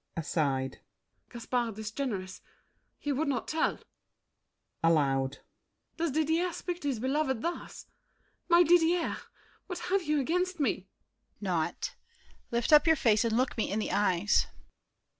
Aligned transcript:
[Aside.] 0.17 0.79
Gaspard 1.29 1.77
is 1.77 1.91
generous: 1.91 2.41
he 2.97 3.11
would 3.11 3.27
not 3.27 3.47
tell. 3.47 3.77
[Aloud.] 4.83 5.41
Does 5.97 6.09
Didier 6.09 6.53
speak 6.53 6.81
to 6.81 6.87
his 6.87 6.97
beloved 6.99 7.43
thus? 7.43 7.85
My 8.49 8.63
Didier, 8.63 9.17
what 9.67 9.77
have 9.93 10.01
you 10.01 10.19
against 10.19 10.59
me? 10.59 10.73
DIDIER. 10.73 10.87
Naught. 11.41 11.95
Lift 12.49 12.73
up 12.73 12.87
your 12.87 12.95
face 12.95 13.23
and 13.23 13.37
look 13.37 13.55
me 13.59 13.69
in 13.69 13.77
the 13.77 13.91
eyes. 13.91 14.47